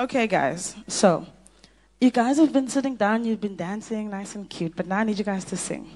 [0.09, 0.73] Okay, guys.
[0.87, 1.27] So,
[2.01, 5.03] you guys have been sitting down, you've been dancing nice and cute, but now I
[5.03, 5.87] need you guys to sing.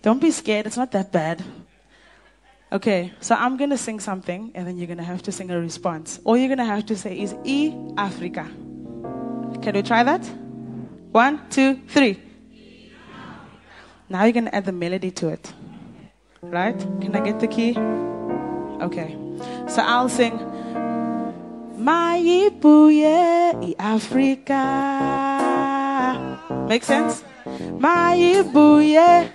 [0.00, 1.42] Don't be scared, it's not that bad.
[2.70, 6.20] Okay, so I'm gonna sing something, and then you're gonna have to sing a response.
[6.22, 8.44] All you're gonna have to say is E Africa.
[8.44, 10.24] Can we try that?
[11.10, 12.22] One, two, three.
[14.08, 15.52] Now you're gonna add the melody to it.
[16.42, 16.78] Right?
[16.78, 17.76] Can I get the key?
[18.86, 19.18] Okay.
[19.66, 20.38] So I'll sing
[21.82, 24.62] Maibuye Africa.
[26.68, 27.24] Make sense?
[27.44, 29.30] Maibuye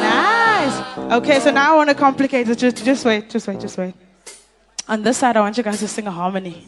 [0.00, 0.76] Nice.
[1.12, 2.58] Okay, so now I want to complicate it.
[2.58, 3.94] Just, just wait, just wait, just wait.
[4.88, 6.66] On this side, I want you guys to sing a harmony.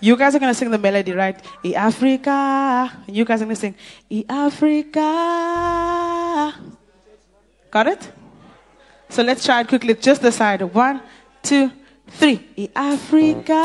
[0.00, 1.40] You guys are going to sing the melody, right?
[1.64, 2.92] E Africa.
[3.06, 3.74] You guys are going to sing
[4.10, 5.00] E Africa.
[7.70, 8.12] Got it?
[9.08, 9.94] So let's try it quickly.
[9.94, 10.62] Just the side.
[10.62, 11.00] One,
[11.42, 11.87] two, three.
[12.56, 13.64] E Africa.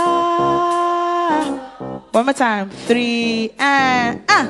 [2.11, 2.70] One more time.
[2.70, 4.48] Three and ah.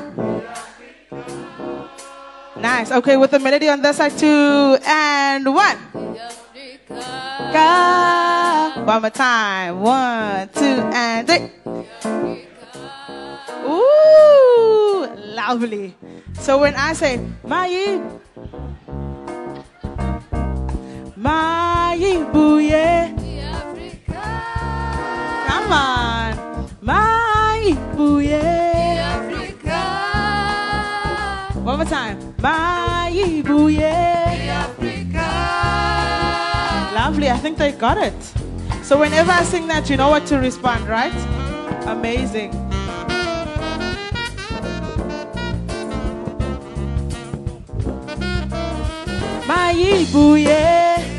[2.60, 2.92] Nice.
[2.92, 4.16] Okay, with the melody on this side.
[4.18, 5.78] Two and one.
[7.54, 8.82] Africa.
[8.84, 9.80] One more time.
[9.80, 11.50] One, two, and three.
[13.64, 15.94] Ooh, lovely.
[16.40, 18.02] So when I say Mai,
[21.16, 21.96] Mai
[22.32, 23.14] Buye,
[27.64, 28.42] Mai Buye.
[31.64, 33.94] One more time, My Mai Buye.
[36.94, 38.14] Lovely, I think they got it.
[38.82, 41.14] So whenever I sing that, you know what to respond, right?
[41.86, 42.50] Amazing.
[49.46, 50.04] Maibuye.
[50.44, 51.13] Maibuye.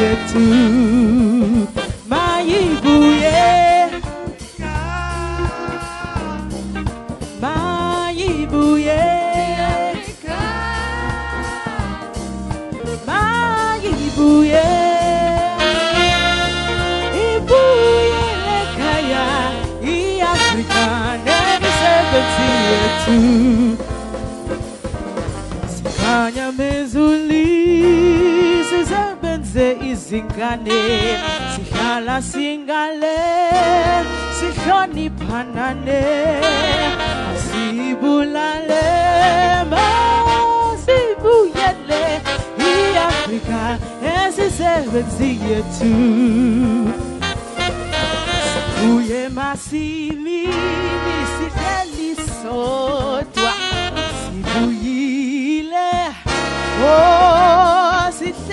[0.00, 0.40] Yethu.
[2.10, 3.40] Maibuye.
[7.40, 9.02] Maibuye.
[13.08, 14.66] Maibuye.
[17.26, 19.26] Ibuye lekaya.
[19.94, 20.84] I-Afrika.
[21.36, 23.18] Emisebenzi yethu.
[25.74, 27.51] Sikhanya mezuli
[29.52, 30.80] sisebenze izingane
[31.54, 33.18] sihlala singale
[34.38, 36.02] sihloniphanane
[37.44, 38.86] sibulale
[39.72, 41.00] masibuyele
[42.70, 43.62] iAfrika
[44.14, 45.94] esisebenzi yethu.
[48.94, 50.46] Uye masimini
[51.34, 52.10] sihleli
[52.42, 53.52] sodwa.
[54.22, 55.90] Sibuyile
[56.84, 57.71] oh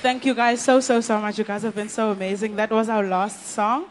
[0.00, 1.38] Thank you guys so, so, so much.
[1.38, 2.54] You guys have been so amazing.
[2.54, 3.86] That was our last song.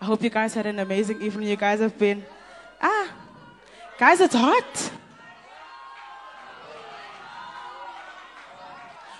[0.00, 1.48] I hope you guys had an amazing evening.
[1.48, 2.24] You guys have been.
[2.80, 3.10] Ah,
[3.98, 4.92] guys, it's hot.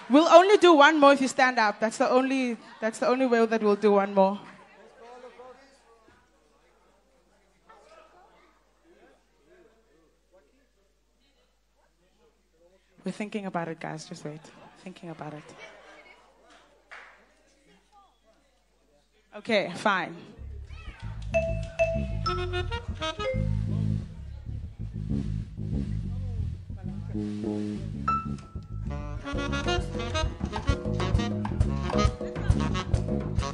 [0.09, 1.81] We'll only do one more if you stand up.
[1.81, 4.39] That's the only, that's the only way that we'll do one more.
[13.05, 14.05] We're thinking about it, guys.
[14.05, 14.41] Just wait.
[14.85, 15.43] Thinking about it.
[19.35, 20.15] Okay, fine.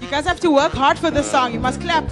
[0.01, 1.53] You guys have to work hard for this song.
[1.53, 2.05] You must clap.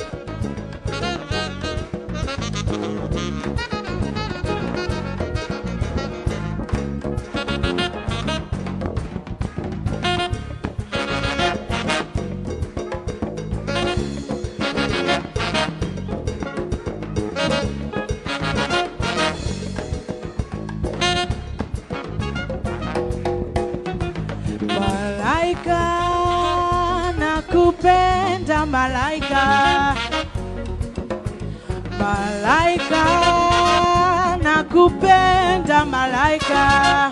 [36.41, 37.11] Malaika.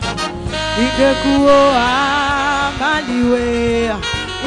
[0.79, 1.89] Ingekuoa
[2.81, 3.91] maliwe,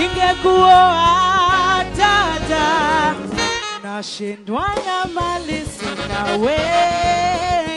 [0.04, 3.16] ingekuoa dada.
[3.84, 6.60] Nashindwa na mali sinawe,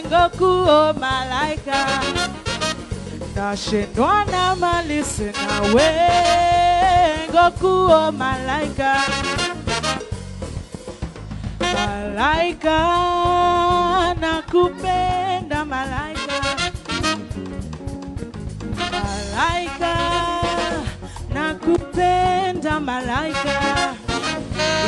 [0.07, 1.87] ngokuo malaika
[3.37, 8.97] nashindwa na mali sina wengo kuo malaika
[11.61, 12.79] malaika
[19.41, 19.97] malaika
[21.35, 23.95] nakupenda malaika.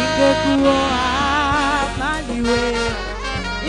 [0.02, 0.90] Ingekuoa
[1.98, 2.76] maliwe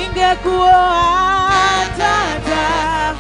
[0.04, 3.16] ingekuoa dada.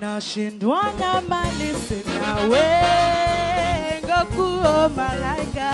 [0.00, 5.70] Nashindwa na mali sina wengo kuo malaika.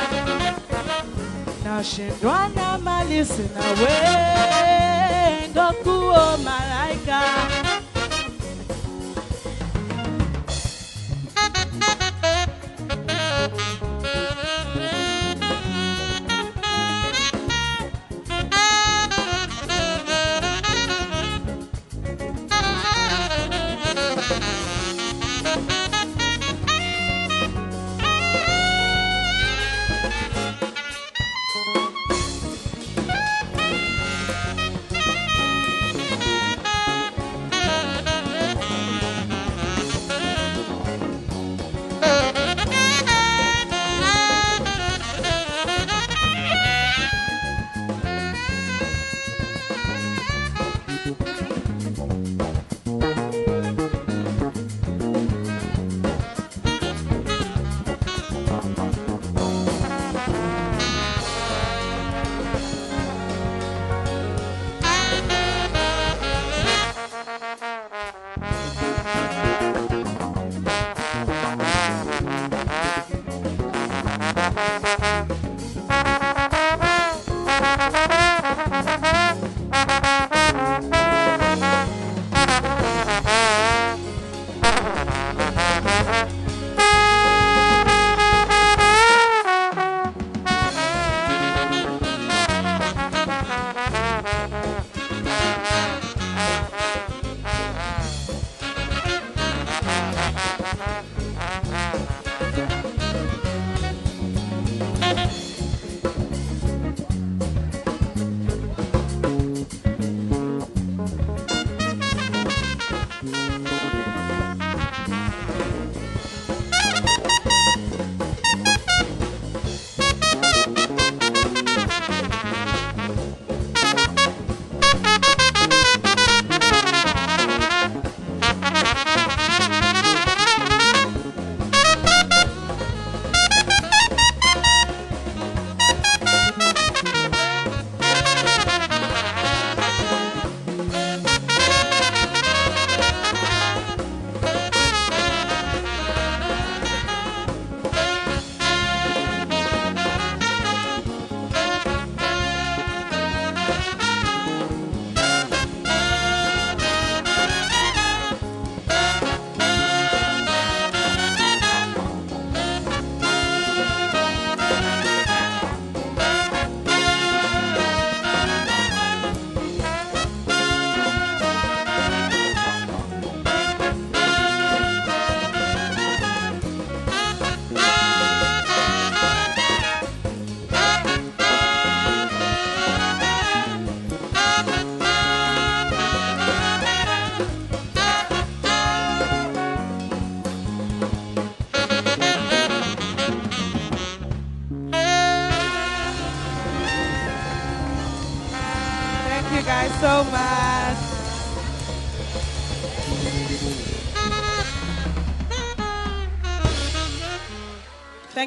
[1.65, 7.21] Nashindwa na mali sina wengo kuo malaika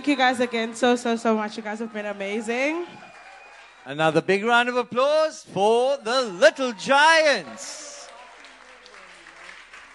[0.06, 1.58] Thank you guys again so, so, so much.
[1.58, 2.86] You guys have been amazing.
[3.86, 8.08] Another big round of applause for the Little Giants.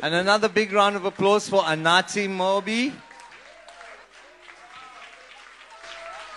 [0.02, 2.92] And another big round of applause for Anathi Mobo.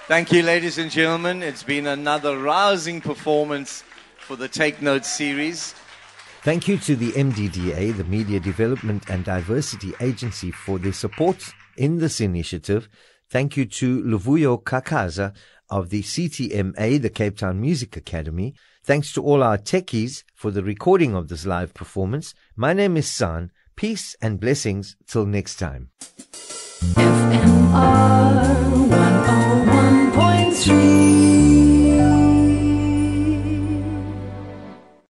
[0.07, 1.41] Thank you, ladies and gentlemen.
[1.41, 3.83] It's been another rousing performance
[4.19, 5.73] for the Take Note series.
[6.43, 11.97] Thank you to the MDDA, the Media Development and Diversity Agency, for their support in
[11.97, 12.87] this initiative.
[13.33, 15.33] Thank you to Luvuyo Kakaza
[15.67, 18.53] of the CTMA, the Cape Town Music Academy.
[18.83, 22.35] Thanks to all our techies for the recording of this live performance.
[22.55, 23.49] My name is Saan.
[23.75, 25.89] Peace and blessings till next time.
[26.93, 28.72] FMR